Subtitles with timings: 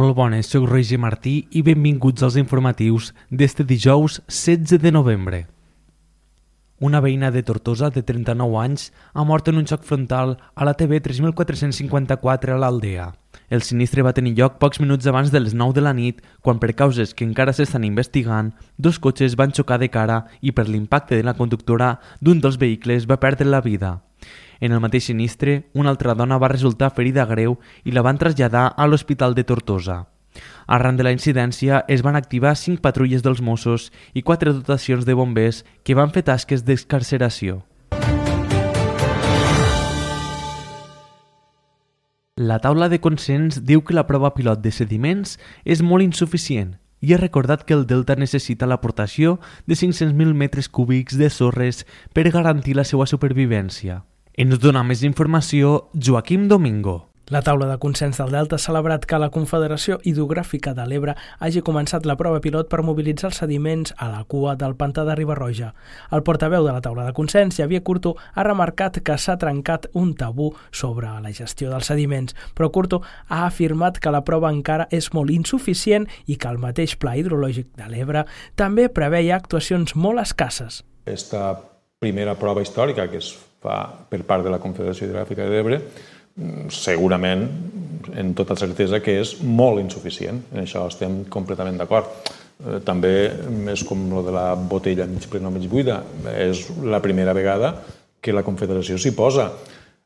[0.00, 5.46] Molt bones, soc Roger Martí i benvinguts als informatius d'este dijous 16 de novembre.
[6.80, 10.72] Una veïna de Tortosa de 39 anys ha mort en un xoc frontal a la
[10.72, 13.10] TV 3454 a l'Aldea.
[13.52, 16.56] El sinistre va tenir lloc pocs minuts abans de les 9 de la nit, quan
[16.62, 21.18] per causes que encara s'estan investigant, dos cotxes van xocar de cara i per l'impacte
[21.18, 23.98] de la conductora d'un dels vehicles va perdre la vida.
[24.60, 28.70] En el mateix sinistre, una altra dona va resultar ferida greu i la van traslladar
[28.72, 30.06] a l'Hospital de Tortosa.
[30.66, 35.14] Arran de la incidència es van activar cinc patrulles dels Mossos i quatre dotacions de
[35.14, 37.64] bombers que van fer tasques d'excarceració.
[42.40, 47.12] La taula de consens diu que la prova pilot de sediments és molt insuficient i
[47.12, 52.76] ha recordat que el delta necessita l'aportació de 500.000 metres cúbics de sorres per garantir
[52.76, 54.04] la seva supervivència.
[54.32, 57.09] Ens dona més informació Joaquim Domingo.
[57.30, 61.60] La taula de consens del Delta ha celebrat que la Confederació Hidrogràfica de l'Ebre hagi
[61.62, 65.68] començat la prova pilot per mobilitzar els sediments a la cua del pantà de Ribarroja.
[66.10, 70.16] El portaveu de la taula de consens, Xavier Curto, ha remarcat que s'ha trencat un
[70.18, 75.12] tabú sobre la gestió dels sediments, però Curto ha afirmat que la prova encara és
[75.14, 78.26] molt insuficient i que el mateix Pla Hidrològic de l'Ebre
[78.58, 80.82] també preveia actuacions molt escasses.
[81.06, 81.60] Esta
[82.02, 85.84] primera prova històrica que es fa per part de la Confederació Hidrogràfica de l'Ebre,
[86.70, 87.46] segurament,
[88.16, 90.42] en tota certesa, que és molt insuficient.
[90.54, 92.30] En això estem completament d'acord.
[92.60, 93.14] Eh, també
[93.72, 96.02] és com lo de la botella mig plena o mig buida.
[96.34, 97.74] És la primera vegada
[98.20, 99.50] que la Confederació s'hi posa.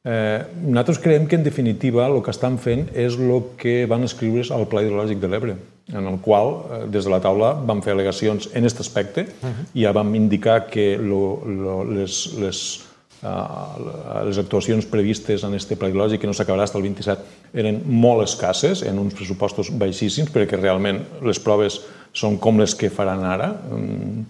[0.05, 4.51] Eh, nosaltres creiem que, en definitiva, el que estan fent és el que van escriure's
[4.53, 5.55] al Pla Hidrològic de l'Ebre,
[5.97, 9.48] en el qual, eh, des de la taula, vam fer al·legacions en aquest aspecte uh
[9.48, 9.64] -huh.
[9.73, 12.85] i ja vam indicar que lo, lo, les, les
[13.24, 18.27] les actuacions previstes en este pla hidrològic, que no s'acabarà fins al 27, eren molt
[18.27, 21.80] escasses, en uns pressupostos baixíssims, perquè realment les proves
[22.14, 24.27] són com les que faran ara, mm,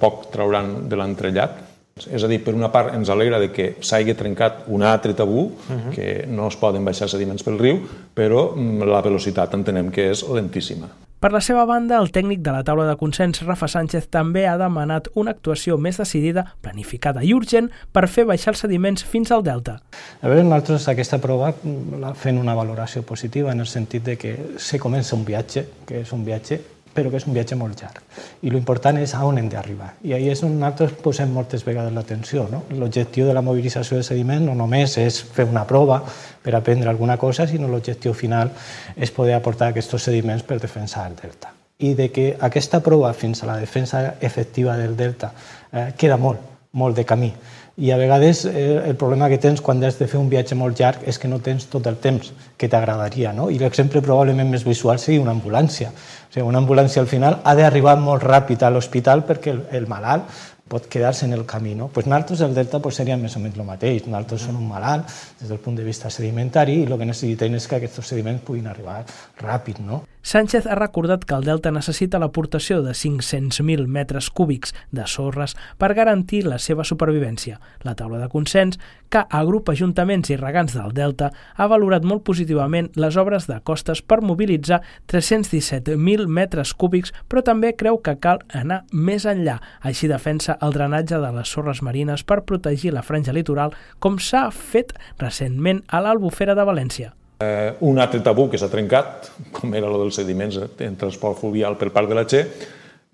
[0.00, 1.64] poc trauran de l'entrellat.
[2.12, 5.46] És a dir, per una part ens alegra de que s'hagi trencat un altre tabú,
[5.46, 5.94] uh -huh.
[5.94, 7.80] que no es poden baixar sediments pel riu,
[8.14, 11.05] però mm, la velocitat entenem que és lentíssima.
[11.26, 14.52] Per la seva banda, el tècnic de la taula de consens, Rafa Sánchez, també ha
[14.60, 19.42] demanat una actuació més decidida, planificada i urgent per fer baixar els sediments fins al
[19.42, 19.80] delta.
[20.22, 21.50] A veure, nosaltres aquesta prova
[21.98, 26.04] la fent una valoració positiva en el sentit de que se comença un viatge, que
[26.04, 26.60] és un viatge
[26.96, 28.00] però que és un viatge molt llarg.
[28.42, 29.92] I l'important és a on hem d'arribar.
[30.02, 32.46] I ahir és on nosaltres posem moltes vegades l'atenció.
[32.50, 32.62] No?
[32.72, 36.00] L'objectiu de la mobilització de sediment no només és fer una prova
[36.42, 38.50] per aprendre alguna cosa, sinó l'objectiu final
[38.96, 41.52] és poder aportar aquests sediments per defensar el delta.
[41.78, 45.32] I de que aquesta prova fins a la defensa efectiva del delta
[45.72, 46.40] eh, queda molt,
[46.72, 47.30] molt de camí
[47.76, 50.80] i a vegades eh, el problema que tens quan has de fer un viatge molt
[50.80, 53.34] llarg és que no tens tot el temps que t'agradaria.
[53.36, 53.50] No?
[53.52, 55.92] I l'exemple probablement més visual seria una ambulància.
[55.92, 59.88] O sigui, una ambulància al final ha d'arribar molt ràpid a l'hospital perquè el, el
[59.92, 60.32] malalt
[60.68, 61.74] pot quedar-se en el camí.
[61.74, 61.88] No?
[61.88, 64.06] Pues nosaltres, el delta, pues, seria més o menys el mateix.
[64.06, 65.06] Nosaltres som un malalt
[65.40, 68.66] des del punt de vista sedimentari i el que necessitem és que aquests sediments puguin
[68.66, 69.02] arribar
[69.42, 69.84] ràpid.
[69.84, 70.02] No?
[70.26, 75.92] Sánchez ha recordat que el delta necessita l'aportació de 500.000 metres cúbics de sorres per
[75.94, 77.60] garantir la seva supervivència.
[77.86, 82.88] La taula de consens, que agrupa ajuntaments i regants del delta, ha valorat molt positivament
[82.98, 88.80] les obres de costes per mobilitzar 317.000 metres cúbics, però també creu que cal anar
[88.90, 89.60] més enllà.
[89.78, 94.48] Així defensa el drenatge de les sorres marines per protegir la franja litoral, com s'ha
[94.50, 94.90] fet
[95.22, 97.12] recentment a l'Albufera de València.
[97.38, 101.76] Eh, un altre tabú que s'ha trencat, com era el dels sediments en transport fluvial
[101.76, 102.42] per part de la Che,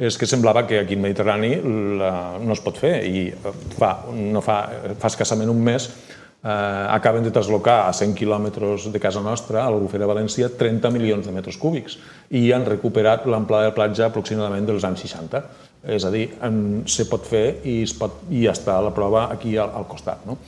[0.03, 1.57] és que semblava que aquí al Mediterrani
[1.99, 3.29] la, no es pot fer i
[3.77, 4.63] fa, no fa,
[4.99, 5.89] fa escassament un mes
[6.43, 11.27] eh, acaben de traslocar a 100 quilòmetres de casa nostra, a l'Albufera València, 30 milions
[11.27, 11.99] de metres cúbics
[12.31, 15.43] i han recuperat l'amplada de platja aproximadament dels anys 60.
[15.93, 19.57] És a dir, en, se pot fer i, es pot, i està la prova aquí
[19.59, 20.23] al, al costat.
[20.31, 20.39] No?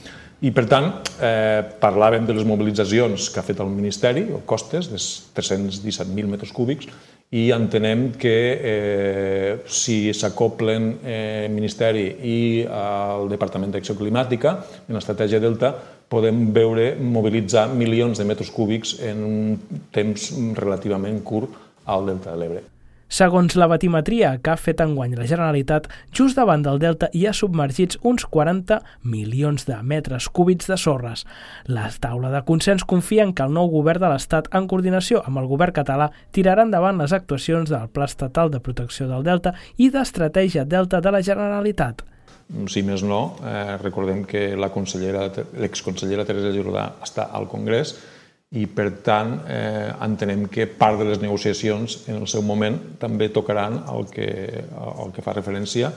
[0.45, 0.91] I, per tant,
[1.25, 6.51] eh, parlàvem de les mobilitzacions que ha fet el Ministeri, el costes, de 317.000 metres
[6.53, 6.91] cúbics,
[7.33, 14.53] i entenem que eh, si s'acoplen eh, Ministeri i el Departament d'Acció Climàtica
[14.85, 15.73] en l'estratègia Delta,
[16.13, 20.29] podem veure mobilitzar milions de metres cúbics en un temps
[20.61, 21.57] relativament curt
[21.89, 22.65] al Delta de l'Ebre.
[23.07, 27.33] Segons la batimetria que ha fet enguany la Generalitat, just davant del delta hi ha
[27.37, 31.25] submergits uns 40 milions de metres cúbits de sorres.
[31.69, 35.37] La taula de consens confia en que el nou govern de l'Estat, en coordinació amb
[35.43, 39.91] el govern català, tirarà endavant les actuacions del Pla Estatal de Protecció del Delta i
[39.93, 42.01] d'Estratègia Delta de la Generalitat.
[42.69, 47.95] Si més no, eh, recordem que la consellera, l'exconsellera Teresa Jordà està al Congrés
[48.55, 53.27] i per tant eh, entenem que part de les negociacions en el seu moment també
[53.33, 54.29] tocaran el que,
[54.65, 55.91] el que fa referència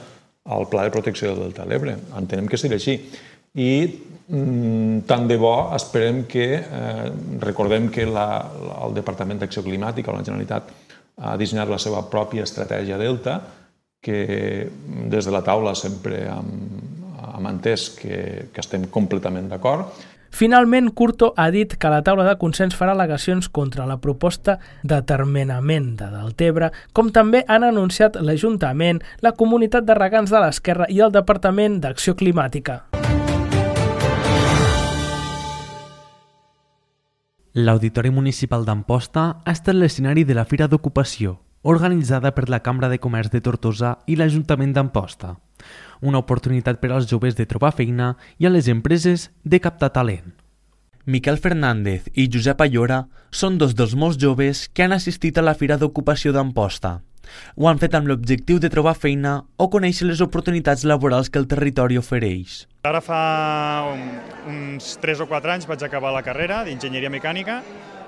[0.49, 1.95] al Pla de Protecció del Delta de l'Ebre.
[2.19, 2.97] Entenem que serà així.
[3.59, 7.07] I mm, tant de bo esperem que, eh,
[7.41, 8.27] recordem que la,
[8.83, 10.75] el Departament d'Acció Climàtica o la Generalitat
[11.19, 13.39] ha dissenyat la seva pròpia estratègia Delta,
[14.01, 14.19] que
[15.11, 16.53] des de la taula sempre hem,
[17.35, 18.19] hem entès que,
[18.53, 19.91] que estem completament d'acord,
[20.29, 25.01] Finalment, Curto ha dit que la taula de consens farà al·legacions contra la proposta de
[25.01, 31.01] termenament de Deltebre, com també han anunciat l'Ajuntament, la Comunitat de Regants de l'Esquerra i
[31.01, 32.83] el Departament d'Acció Climàtica.
[37.57, 43.01] L'Auditori Municipal d'Amposta ha estat l'escenari de la Fira d'Ocupació, organitzada per la Cambra de
[43.01, 45.35] Comerç de Tortosa i l'Ajuntament d'Amposta
[46.01, 50.33] una oportunitat per als joves de trobar feina i a les empreses de captar talent.
[51.05, 55.55] Miquel Fernández i Josep Ayora són dos dels molts joves que han assistit a la
[55.57, 56.99] Fira d'Ocupació d'Amposta.
[57.57, 61.47] Ho han fet amb l'objectiu de trobar feina o conèixer les oportunitats laborals que el
[61.49, 62.65] territori ofereix.
[62.89, 63.21] Ara fa
[64.49, 67.61] uns 3 o 4 anys vaig acabar la carrera d'enginyeria mecànica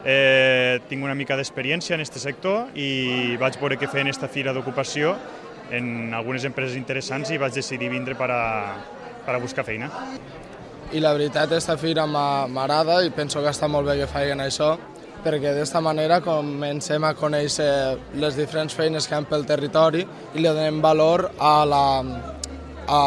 [0.04, 4.30] Eh, tinc una mica d'experiència en aquest sector i vaig veure què fer en aquesta
[4.32, 5.14] fira d'ocupació
[5.72, 8.44] en algunes empreses interessants i vaig decidir vindre per a,
[9.26, 9.90] per a buscar feina.
[10.92, 14.74] I la veritat, aquesta fira m'agrada i penso que està molt bé que facin això,
[15.24, 17.72] perquè d'esta manera comencem a conèixer
[18.20, 21.84] les diferents feines que hi ha pel territori i li donem valor a la,
[22.88, 23.02] a,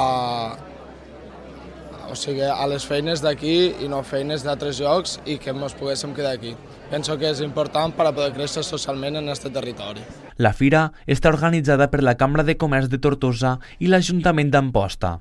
[2.09, 6.15] o sigui, a les feines d'aquí i no feines d'altres llocs i que ens poguéssim
[6.17, 6.55] quedar aquí.
[6.95, 10.05] Penso que és important per a poder créixer socialment en aquest territori.
[10.39, 15.17] La fira està organitzada per la Cambra de Comerç de Tortosa i l'Ajuntament d'Amposta.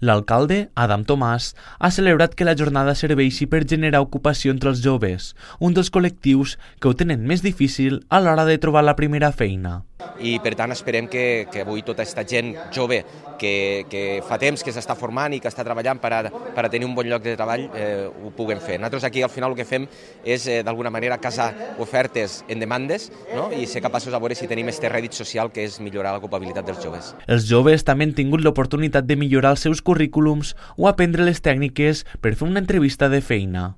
[0.00, 5.32] L'alcalde, Adam Tomàs, ha celebrat que la jornada serveixi per generar ocupació entre els joves,
[5.60, 9.82] un dels col·lectius que ho tenen més difícil a l'hora de trobar la primera feina
[10.20, 13.00] i per tant esperem que, que avui tota aquesta gent jove
[13.38, 16.20] que, que fa temps que s'està formant i que està treballant per a,
[16.54, 18.78] per a tenir un bon lloc de treball eh, ho puguem fer.
[18.78, 19.86] Nosaltres aquí al final el que fem
[20.24, 21.50] és eh, d'alguna manera casar
[21.82, 23.50] ofertes en demandes no?
[23.52, 26.82] i ser capaços de veure si tenim este rèdit social que és millorar l'ocupabilitat dels
[26.84, 27.12] joves.
[27.26, 32.34] Els joves també han tingut l'oportunitat de millorar seus currículums o aprendre les tècniques per
[32.34, 33.72] fer una entrevista de feina.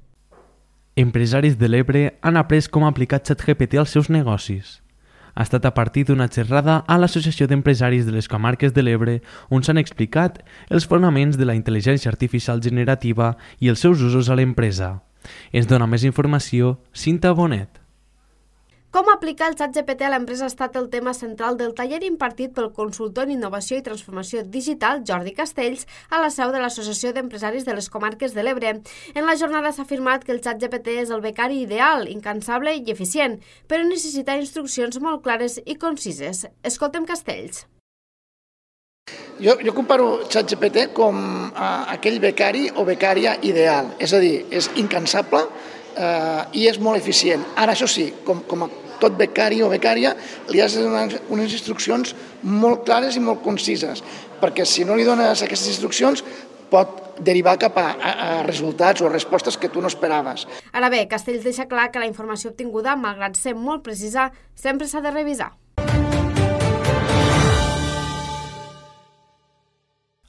[0.96, 4.80] Empresaris de l'Ebre han après com aplicar ChatGPT als seus negocis
[5.36, 9.18] ha estat a partir d'una xerrada a l'Associació d'Empresaris de les Comarques de l'Ebre
[9.52, 10.40] on s'han explicat
[10.72, 15.02] els fonaments de la intel·ligència artificial generativa i els seus usos a l'empresa.
[15.52, 17.85] Ens dona més informació Cinta Bonet.
[18.96, 22.54] Com aplicar el xat GPT a l'empresa ha estat el tema central del taller impartit
[22.56, 27.66] pel consultor en innovació i transformació digital Jordi Castells a la seu de l'Associació d'Empresaris
[27.68, 28.70] de les Comarques de l'Ebre.
[29.12, 32.94] En la jornada s'ha afirmat que el xat GPT és el becari ideal, incansable i
[32.94, 33.36] eficient,
[33.68, 36.46] però necessita instruccions molt clares i concises.
[36.64, 37.66] Escoltem Castells.
[39.36, 41.20] Jo, jo comparo ChatGPT com
[41.52, 46.96] uh, aquell becari o becària ideal, és a dir, és incansable uh, i és molt
[46.96, 47.44] eficient.
[47.60, 50.14] Ara, això sí, com, com a tot becari o becària
[50.52, 54.02] li has de donar unes instruccions molt clares i molt concises,
[54.40, 56.24] perquè si no li dones aquestes instruccions
[56.70, 60.46] pot derivar cap a, a, a resultats o respostes que tu no esperaves.
[60.72, 65.04] Ara bé, Castells deixa clar que la informació obtinguda, malgrat ser molt precisa, sempre s'ha
[65.04, 65.54] de revisar.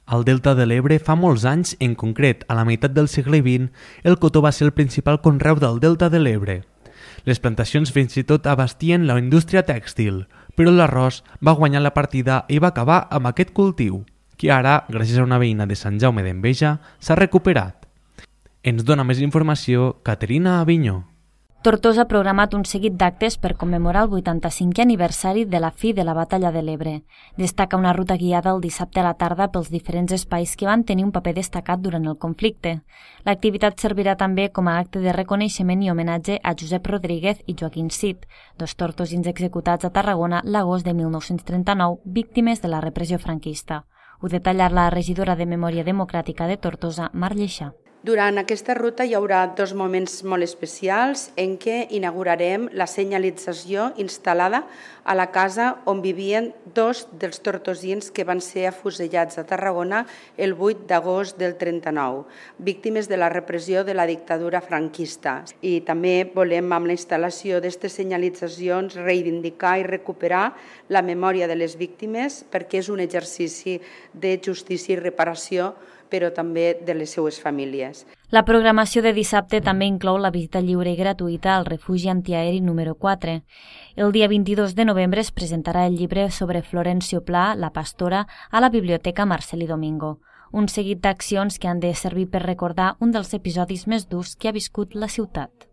[0.08, 3.68] Al Delta de l'Ebre fa molts anys, en concret a la meitat del segle XX,
[4.08, 6.62] el cotó va ser el principal conreu del Delta de l'Ebre.
[7.28, 10.22] Les plantacions fins i tot abastien la indústria tèxtil,
[10.56, 13.98] però l'arròs va guanyar la partida i va acabar amb aquest cultiu,
[14.40, 17.84] que ara, gràcies a una veïna de Sant Jaume d'Enveja, s'ha recuperat.
[18.64, 21.02] Ens dona més informació Caterina Avinyó.
[21.68, 26.02] Tortosa ha programat un seguit d'actes per commemorar el 85è aniversari de la fi de
[26.02, 26.94] la Batalla de l'Ebre.
[27.36, 31.04] Destaca una ruta guiada el dissabte a la tarda pels diferents espais que van tenir
[31.04, 32.72] un paper destacat durant el conflicte.
[33.26, 37.90] L'activitat servirà també com a acte de reconeixement i homenatge a Josep Rodríguez i Joaquín
[37.90, 38.24] Cid,
[38.56, 43.84] dos tortosins executats a Tarragona l'agost de 1939, víctimes de la repressió franquista.
[44.22, 47.74] Ho detalla la regidora de Memòria Democràtica de Tortosa, Mar Lleixà.
[47.98, 54.60] Durant aquesta ruta hi haurà dos moments molt especials en què inaugurarem la senyalització instal·lada
[55.02, 60.04] a la casa on vivien dos dels tortosins que van ser afusellats a Tarragona
[60.36, 62.22] el 8 d'agost del 39,
[62.70, 65.42] víctimes de la repressió de la dictadura franquista.
[65.58, 70.52] I també volem, amb la instal·lació d'aquestes senyalitzacions, reivindicar i recuperar
[70.86, 73.80] la memòria de les víctimes perquè és un exercici
[74.14, 75.72] de justícia i reparació
[76.10, 78.04] però també de les seues famílies.
[78.30, 82.94] La programació de dissabte també inclou la visita lliure i gratuïta al refugi antiaeri número
[82.94, 83.38] 4.
[83.96, 88.60] El dia 22 de novembre es presentarà el llibre sobre Florencio Pla, la pastora, a
[88.60, 90.18] la Biblioteca Marceli Domingo,
[90.52, 94.48] un seguit d'accions que han de servir per recordar un dels episodis més durs que
[94.48, 95.68] ha viscut la ciutat.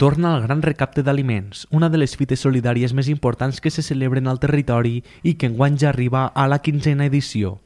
[0.00, 4.30] Torna el Gran Recapte d'Aliments, una de les fites solidàries més importants que se celebren
[4.30, 7.58] al territori i que enguany ja arriba a la quinzena edició.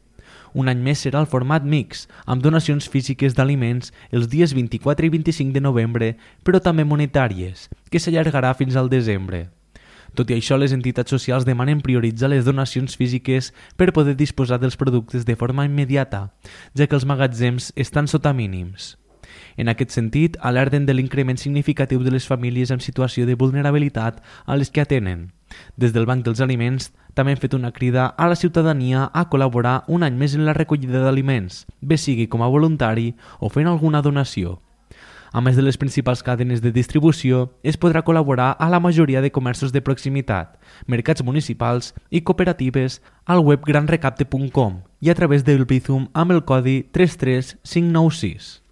[0.53, 5.13] Un any més serà el format mix, amb donacions físiques d'aliments els dies 24 i
[5.15, 6.09] 25 de novembre,
[6.43, 9.45] però també monetàries, que s'allargarà fins al desembre.
[10.19, 14.75] Tot i això, les entitats socials demanen prioritzar les donacions físiques per poder disposar dels
[14.75, 16.33] productes de forma immediata,
[16.75, 18.97] ja que els magatzems estan sota mínims.
[19.57, 24.57] En aquest sentit, alerten de l'increment significatiu de les famílies en situació de vulnerabilitat a
[24.57, 25.31] les que atenen.
[25.77, 29.85] Des del Banc dels Aliments també han fet una crida a la ciutadania a col·laborar
[29.87, 34.03] un any més en la recollida d'aliments, bé sigui com a voluntari o fent alguna
[34.03, 34.59] donació.
[35.35, 39.33] A més de les principals cadenes de distribució, es podrà col·laborar a la majoria de
[39.35, 46.07] comerços de proximitat, mercats municipals i cooperatives al web granrecapte.com i a través del Bizum
[46.15, 48.64] amb el codi 33596.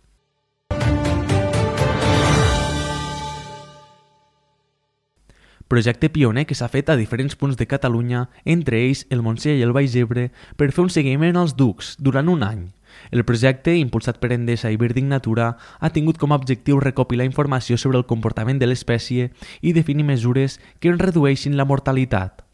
[5.72, 9.64] Projecte pioner que s'ha fet a diferents punts de Catalunya, entre ells el Montseny i
[9.64, 10.26] el Baix Ebre,
[10.60, 12.66] per fer un seguiment als ducs durant un any.
[13.08, 17.78] El projecte, impulsat per Endesa i Birding Natura, ha tingut com a objectiu recopilar informació
[17.80, 19.30] sobre el comportament de l'espècie
[19.62, 22.44] i definir mesures que en redueixin la mortalitat.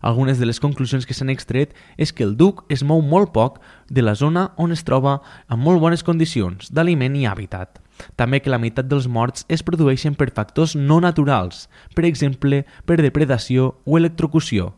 [0.00, 3.58] Algunes de les conclusions que s'han extret és que el duc es mou molt poc
[3.90, 5.18] de la zona on es troba
[5.50, 7.82] en molt bones condicions d'aliment i hàbitat.
[8.16, 12.98] També que la meitat dels morts es produeixen per factors no naturals, per exemple, per
[13.00, 14.74] depredació o electrocució.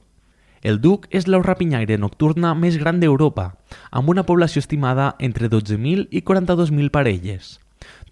[0.62, 3.54] El duc és l'au rapinyaire nocturna més gran d'Europa,
[3.90, 7.58] amb una població estimada entre 12.000 i 42.000 parelles.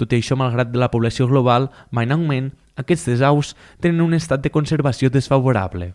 [0.01, 4.41] Tot i això, malgrat la població global va en augment, aquestes aus tenen un estat
[4.41, 5.93] de conservació desfavorable.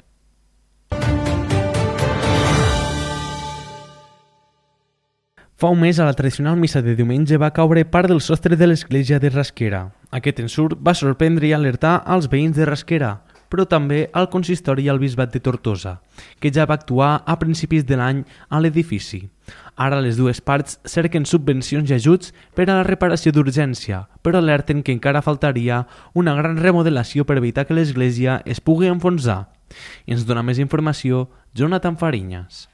[5.64, 8.68] Fa un mes, a la tradicional missa de diumenge va caure part del sostre de
[8.68, 9.94] l'església de Rasquera.
[10.12, 13.12] Aquest ensurt va sorprendre i alertar als veïns de Rasquera,
[13.48, 15.94] però també al consistori i al bisbat de Tortosa,
[16.44, 19.22] que ja va actuar a principis de l'any a l'edifici.
[19.80, 24.84] Ara les dues parts cerquen subvencions i ajuts per a la reparació d'urgència, però alerten
[24.84, 29.46] que encara faltaria una gran remodelació per evitar que l'església es pugui enfonsar.
[30.04, 32.73] I ens dona més informació Jonathan Farinyas.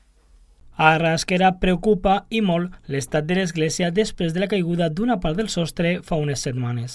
[0.81, 5.49] A Rasquera preocupa i molt l'estat de l'església després de la caiguda d'una part del
[5.51, 6.93] sostre fa unes setmanes.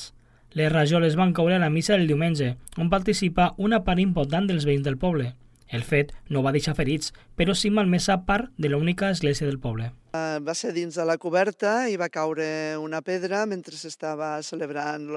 [0.57, 4.64] Les rajoles van caure a la missa del diumenge, on participa una part important dels
[4.64, 5.35] veïns del poble.
[5.69, 9.91] El fet no va deixar ferits, però sí malmesa part de l'única església del poble.
[10.14, 12.44] Va ser dins de la coberta i va caure
[12.78, 15.09] una pedra mentre s'estava celebrant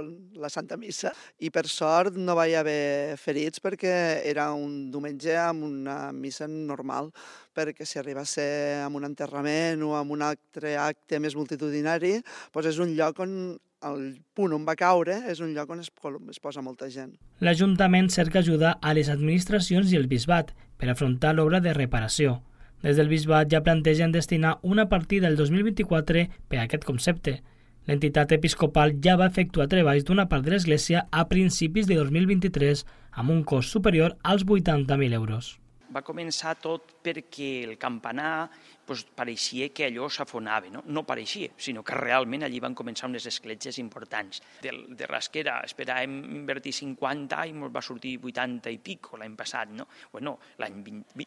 [0.42, 3.94] la Santa Missa i per sort no va haver ferits perquè
[4.26, 7.12] era un diumenge amb una missa normal
[7.54, 12.18] perquè si arriba a ser amb un enterrament o amb un altre acte més multitudinari,
[12.50, 13.38] doncs és un lloc on
[13.86, 15.94] el punt on va caure és un lloc on es,
[16.34, 17.14] es posa molta gent.
[17.46, 22.40] L'Ajuntament cerca ajuda a les administracions i el bisbat per afrontar l'obra de reparació.
[22.86, 27.40] Des del bisbat ja plantegen destinar una partida el 2024 per a aquest concepte.
[27.88, 33.32] L'entitat episcopal ja va efectuar treballs d'una part de l'Església a principis de 2023 amb
[33.32, 35.56] un cost superior als 80.000 euros
[35.98, 38.48] va començar tot perquè el campanar
[38.88, 40.70] doncs, pareixia que allò s'afonava.
[40.72, 40.84] No?
[40.86, 44.42] no pareixia, sinó que realment allí van començar unes escletxes importants.
[44.64, 49.74] De, de rasquera esperàvem invertir 50 i ens va sortir 80 i pico l'any passat.
[49.76, 49.88] No?
[50.14, 50.80] Bueno, l'any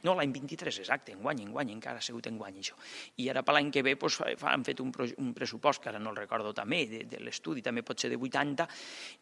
[0.06, 2.78] no, l'any 23, exacte, enguany, enguany, encara ha sigut enguany això.
[3.20, 6.14] I ara per l'any que ve doncs, han fet un, un pressupost, que ara no
[6.14, 8.68] el recordo també, de, de l'estudi també pot ser de 80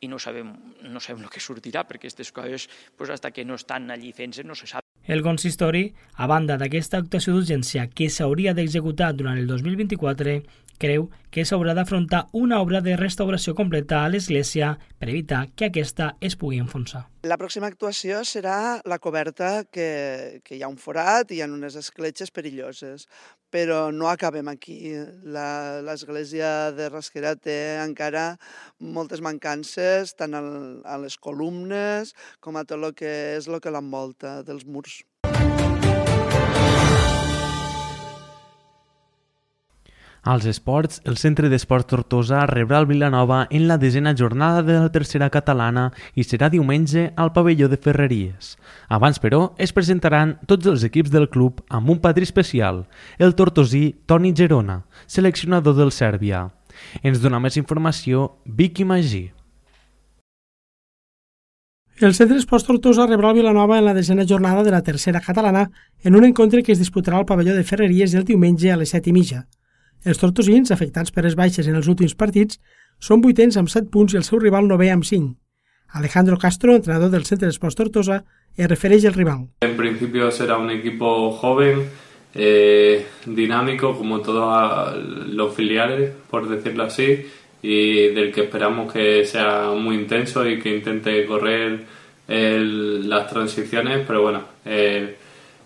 [0.05, 0.53] i no sabem,
[0.87, 4.47] no sabem el que sortirà perquè aquestes coses, doncs, hasta que no estan allí fent-se,
[4.47, 4.88] no se sap.
[5.09, 5.87] El consistori,
[6.21, 10.35] a banda d'aquesta actuació d'urgència que s'hauria d'executar durant el 2024,
[10.79, 16.11] creu que s'haurà d'afrontar una obra de restauració completa a l'església per evitar que aquesta
[16.21, 17.07] es pugui enfonsar.
[17.25, 21.49] La pròxima actuació serà la coberta que, que hi ha un forat i hi ha
[21.49, 23.09] unes escletxes perilloses,
[23.51, 24.79] però no acabem aquí.
[25.25, 28.37] L'església de Rasquera té encara
[28.79, 34.41] moltes mancances, tant a les columnes com a tot el que és el que l'envolta
[34.47, 35.03] dels murs.
[40.29, 44.91] Als esports, el Centre d'Esports Tortosa rebrà el Vilanova en la desena jornada de la
[44.93, 48.51] tercera catalana i serà diumenge al pavelló de Ferreries.
[48.93, 52.85] Abans, però, es presentaran tots els equips del club amb un patri especial,
[53.17, 56.45] el tortosí Toni Gerona, seleccionador del Sèrbia.
[57.01, 59.31] Ens dona més informació Vicky Magí.
[62.05, 65.71] El Centre d'Esports Tortosa rebrà el Vilanova en la desena jornada de la tercera catalana
[66.05, 69.09] en un encontre que es disputarà al pavelló de Ferreries el diumenge a les set
[69.09, 69.47] i mitja.
[70.05, 72.61] Els tortosins, afectats per les baixes en els últims partits,
[72.99, 75.35] són vuitens amb 7 punts i el seu rival novè amb 5.
[75.99, 78.23] Alejandro Castro, entrenador del Centre d'Esports Tortosa,
[78.57, 79.47] es refereix al rival.
[79.63, 81.85] En principio será un equipo joven,
[82.35, 84.97] eh, dinámico, como todos
[85.29, 87.27] los filiales, por decirlo así,
[87.63, 91.81] y del que esperamos que sea muy intenso y que intente correr
[92.29, 95.17] el, las transiciones, pero bueno, eh,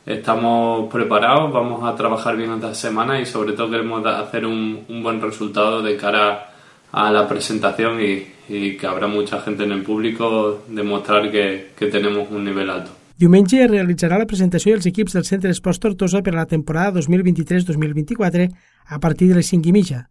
[0.07, 5.03] estamos preparados, vamos a trabajar bien esta semana y sobre todo queremos hacer un, un
[5.03, 6.51] buen resultado de cara
[6.91, 11.87] a la presentación y, y, que habrá mucha gente en el público demostrar que, que
[11.87, 12.91] tenemos un nivel alto.
[13.17, 16.99] Diumenge es realitzarà la presentació dels equips del Centre d'Esports Tortosa per a la temporada
[16.99, 18.49] 2023-2024
[18.87, 20.09] a partir de les 5 i mitja.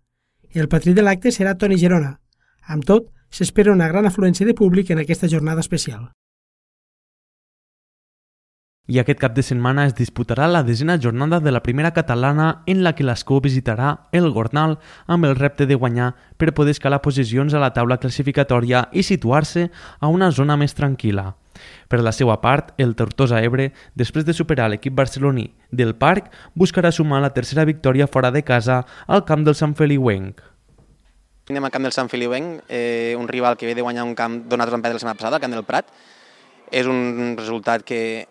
[0.52, 2.16] El patrí de l'acte serà Toni Gerona.
[2.68, 6.10] Amb tot, s'espera una gran afluència de públic en aquesta jornada especial
[8.92, 12.82] i aquest cap de setmana es disputarà la desena jornada de la primera catalana en
[12.84, 17.54] la que l'Escó visitarà el Gornal amb el repte de guanyar per poder escalar posicions
[17.54, 19.70] a la taula classificatòria i situar-se
[20.00, 21.30] a una zona més tranquil·la.
[21.88, 26.92] Per la seva part, el Tortosa Ebre, després de superar l'equip barceloní del Parc, buscarà
[26.92, 30.42] sumar la tercera victòria fora de casa al camp del Sant Feliuenc.
[31.52, 34.42] Anem al camp del Sant Feliuenc, eh, un rival que ve de guanyar un camp
[34.50, 35.88] donat a la setmana passada, el camp del Prat.
[36.72, 38.28] És un resultat que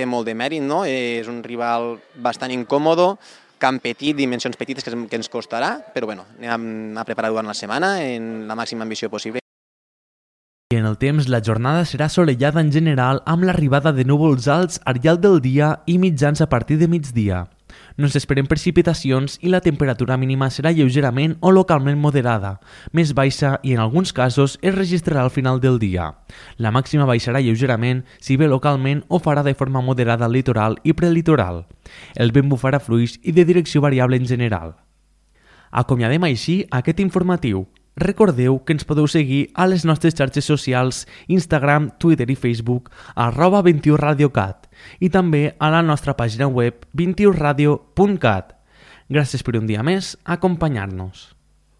[0.00, 0.82] té molt de mèrit, no?
[0.88, 3.12] és un rival bastant incòmodo,
[3.60, 7.56] camp petit, dimensions petites que, que ens costarà, però bueno, anem a preparar durant la
[7.56, 9.44] setmana en la màxima ambició possible.
[10.70, 14.78] I en el temps, la jornada serà solellada en general amb l'arribada de núvols alts
[14.86, 17.48] al llarg del dia i mitjans a partir de migdia.
[18.00, 22.54] No s'esperen precipitacions i la temperatura mínima serà lleugerament o localment moderada,
[22.96, 26.06] més baixa i en alguns casos es registrarà al final del dia.
[26.56, 30.94] La màxima baixarà lleugerament si bé localment o farà de forma moderada al litoral i
[30.96, 31.66] prelitoral.
[32.16, 34.78] El vent bufarà fluix i de direcció variable en general.
[35.70, 37.66] Acomiadem així aquest informatiu.
[37.96, 43.64] Recordeu que ens podeu seguir a les nostres xarxes socials Instagram, Twitter i Facebook arroba
[43.66, 48.54] 21radiocat i també a la nostra pàgina web 21radio.cat.
[49.10, 51.39] Gràcies per un dia més acompanyar-nos.